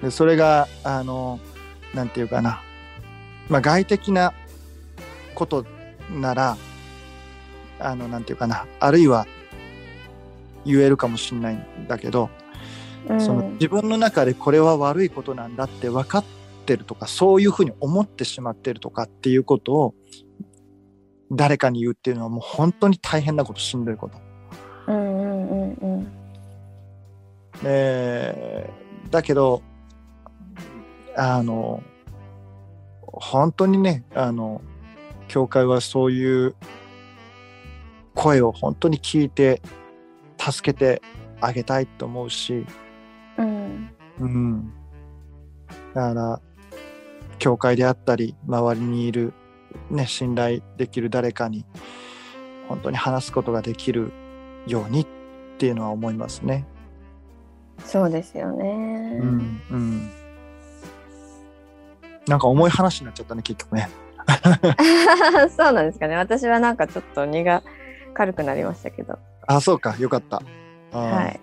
[0.00, 1.38] でそれがあの
[1.94, 2.62] なんていうかな、
[3.48, 4.32] まあ、外的な
[5.34, 5.66] こと
[6.10, 6.56] なら
[7.78, 8.66] あのなんていうかな。
[8.80, 9.26] あるいは
[10.64, 12.30] 言えるかもしれないんだけど、
[13.08, 13.20] うん。
[13.20, 16.24] その自分の中でこれは悪いことなんだって分かっ
[16.64, 19.94] てるとかそういうふうに思ってしまってるとかっていうことを
[21.30, 24.31] 誰かに言うっていうのはもう本当に大変なことしんどいこと。
[24.86, 26.12] うんうんうんうん。
[27.62, 28.70] で
[29.10, 29.62] だけど
[31.16, 31.82] あの
[33.02, 34.62] 本当にねあの
[35.28, 36.54] 教会はそういう
[38.14, 39.62] 声を本当に聞いて
[40.38, 41.02] 助けて
[41.40, 42.66] あげたいと思うし、
[43.38, 43.90] うん。
[44.20, 44.72] うん、
[45.94, 46.40] だから
[47.38, 49.32] 教会であったり周りにいる、
[49.90, 51.64] ね、信頼できる誰かに
[52.68, 54.12] 本当に話すことができる
[54.66, 55.06] ようにっ
[55.58, 56.66] ていうのは思いますね。
[57.84, 58.64] そうですよね。
[59.20, 60.10] うんうん、
[62.26, 63.88] なんか重い話になっちゃったね結局ね。
[65.56, 66.16] そうなんですかね。
[66.16, 67.62] 私はなんかちょっと荷が
[68.14, 70.42] 軽くなりましたけど、あそうかよかった。
[70.96, 71.40] ははい。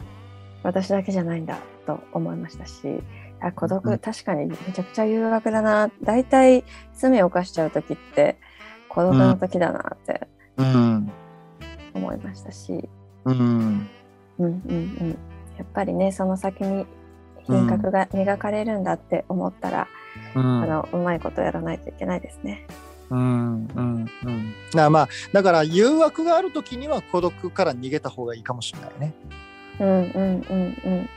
[0.63, 3.01] 私だけじゃないんだと思いましたし、
[3.41, 5.89] あ孤独、うん確かにめちゃくちゃ誘惑だな。
[6.03, 6.63] 大体
[6.93, 8.37] 罪を犯しちゃう時って
[8.87, 11.11] 孤独の時だなってうん
[11.93, 12.89] 思いましたし、
[13.25, 13.89] うんうん
[14.39, 15.17] うんうん。
[15.57, 16.85] やっぱりね、その先に
[17.45, 19.87] 品格が磨かれるんだって思ったら、
[20.35, 22.65] うんあのうまいことやらないといけないですね。
[23.09, 29.13] うんうんうんまあだから誘惑がある時には孤独から逃げた方がいいかもしれないね。
[29.79, 31.09] うんうんうん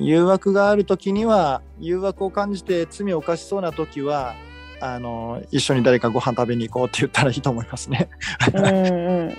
[0.00, 4.34] 誘惑がある時には誘惑を感じて罪を犯しそうな時は
[4.80, 8.08] あの一緒に誰かご飯食べに行こうって言ったらいいと思いますね。
[8.54, 8.66] うん。
[8.66, 9.38] うんうん。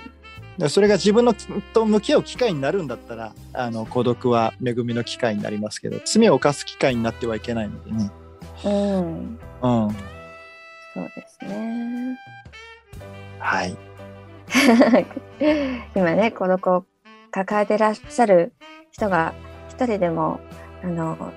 [0.60, 1.34] でそれが自分の
[1.72, 8.10] と向き合う機会になるんだったらあの孤独は恵みの機会になりますけど罪を犯す機会になってはいけないのでね。
[8.62, 12.18] うん、うん、そうですね。
[13.38, 13.76] はい。
[15.96, 16.84] 今ね、孤独を
[17.30, 18.52] 抱えてらっしゃる
[18.90, 19.32] 人が
[19.70, 20.40] 一人でも
[20.84, 21.32] あの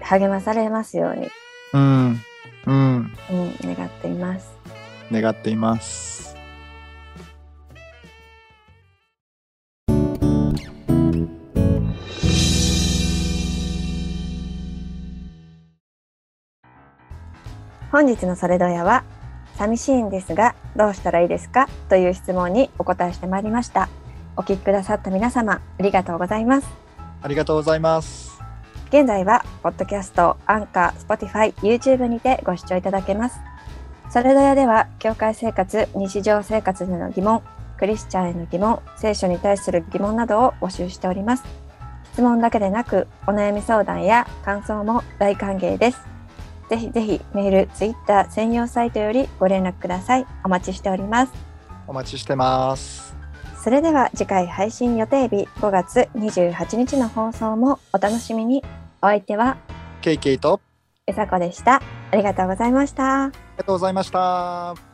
[0.00, 1.28] 励まされますように、
[1.72, 2.22] うん、
[2.66, 4.52] うん、うん、願っています。
[5.10, 6.39] 願っています。
[17.92, 19.04] 本日のそれどやは
[19.56, 21.68] 寂しいんですがどうしたらいいですか？
[21.88, 23.88] という質問にお答えしてまいりました。
[24.36, 26.68] お聞きくださった皆様ありがとうございます。
[27.20, 28.40] ありがとうございます。
[28.88, 33.38] 現在は、ポッドキャスト、アンカー、Spotify、YouTube にてご視聴いただけます。
[34.08, 37.42] それどやでは、教会生活、日常生活での疑問、
[37.76, 41.44] クリスチャンへの疑問、聖書に対する疑問などを募集しております。
[42.12, 46.09] 質問だけでなく、お悩み相談や感想も大歓迎です。
[46.70, 50.26] ぜひぜひメール、ツイッター専用サイトよりご連絡ください。
[50.44, 51.32] お待ちしております。
[51.88, 53.16] お待ちしてます。
[53.62, 58.64] それでは次回配信予定日5月28日の放送もお楽しみに。
[59.02, 59.56] お相手は
[60.00, 60.60] ケイケイと
[61.08, 61.82] うさこでした。
[62.12, 63.24] ありがとうございました。
[63.24, 64.89] ありがとうございました。